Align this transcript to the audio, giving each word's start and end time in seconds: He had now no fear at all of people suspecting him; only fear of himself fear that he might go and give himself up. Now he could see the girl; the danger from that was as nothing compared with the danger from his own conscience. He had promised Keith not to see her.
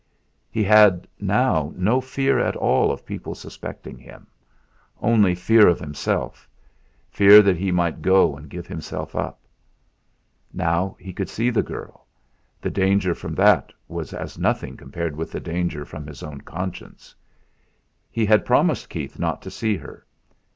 He 0.49 0.63
had 0.63 1.07
now 1.19 1.71
no 1.75 2.01
fear 2.01 2.39
at 2.39 2.55
all 2.55 2.91
of 2.91 3.05
people 3.05 3.35
suspecting 3.35 3.99
him; 3.99 4.25
only 4.99 5.35
fear 5.35 5.67
of 5.67 5.79
himself 5.79 6.49
fear 7.11 7.43
that 7.43 7.55
he 7.55 7.71
might 7.71 8.01
go 8.01 8.35
and 8.35 8.49
give 8.49 8.65
himself 8.65 9.15
up. 9.15 9.39
Now 10.51 10.97
he 10.99 11.13
could 11.13 11.29
see 11.29 11.51
the 11.51 11.61
girl; 11.61 12.07
the 12.59 12.71
danger 12.71 13.13
from 13.13 13.35
that 13.35 13.71
was 13.87 14.11
as 14.11 14.39
nothing 14.39 14.75
compared 14.75 15.15
with 15.15 15.31
the 15.31 15.39
danger 15.39 15.85
from 15.85 16.07
his 16.07 16.23
own 16.23 16.41
conscience. 16.41 17.13
He 18.09 18.25
had 18.25 18.43
promised 18.43 18.89
Keith 18.89 19.19
not 19.19 19.39
to 19.43 19.51
see 19.51 19.77
her. 19.77 20.03